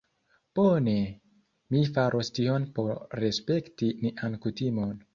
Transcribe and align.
Bone. 0.59 0.95
Mi 1.75 1.85
faros 1.99 2.33
tion 2.39 2.67
por 2.81 2.93
respekti 3.23 3.95
nian 4.05 4.45
kutimon 4.47 5.03